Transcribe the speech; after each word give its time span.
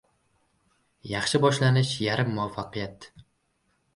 •Yaxshi 1.09 1.41
boshlanish— 1.43 1.91
yarim 2.05 2.33
muvaffaqiyat. 2.37 3.09